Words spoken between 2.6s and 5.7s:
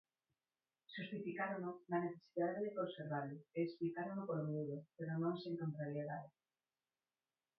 de conservalo e explicárono polo miúdo, pero non sen